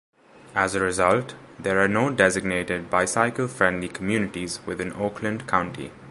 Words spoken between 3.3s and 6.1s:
Friendly Communities within Oakland County.